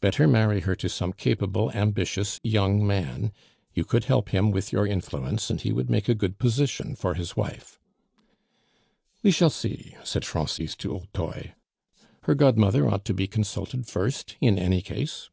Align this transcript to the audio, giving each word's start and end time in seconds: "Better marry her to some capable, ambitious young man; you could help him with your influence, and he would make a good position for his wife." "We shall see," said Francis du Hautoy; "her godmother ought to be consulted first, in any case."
"Better 0.00 0.28
marry 0.28 0.60
her 0.60 0.76
to 0.76 0.88
some 0.88 1.12
capable, 1.12 1.72
ambitious 1.72 2.38
young 2.44 2.86
man; 2.86 3.32
you 3.72 3.84
could 3.84 4.04
help 4.04 4.28
him 4.28 4.52
with 4.52 4.72
your 4.72 4.86
influence, 4.86 5.50
and 5.50 5.62
he 5.62 5.72
would 5.72 5.90
make 5.90 6.08
a 6.08 6.14
good 6.14 6.38
position 6.38 6.94
for 6.94 7.14
his 7.14 7.36
wife." 7.36 7.80
"We 9.24 9.32
shall 9.32 9.50
see," 9.50 9.96
said 10.04 10.24
Francis 10.24 10.76
du 10.76 10.90
Hautoy; 10.96 11.54
"her 12.22 12.36
godmother 12.36 12.88
ought 12.88 13.04
to 13.06 13.14
be 13.14 13.26
consulted 13.26 13.88
first, 13.88 14.36
in 14.40 14.60
any 14.60 14.80
case." 14.80 15.28